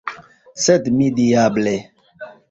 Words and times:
Sed 0.61 0.87
mi, 0.95 1.09
diable! 1.19 1.75